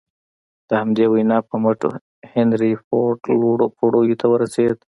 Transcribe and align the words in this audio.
د 0.67 0.69
همدې 0.81 1.05
وينا 1.13 1.37
پر 1.47 1.57
مټ 1.63 1.79
هنري 2.33 2.73
فورډ 2.85 3.19
لوړو 3.39 3.67
پوړيو 3.77 4.19
ته 4.21 4.25
ورسېد. 4.29 4.77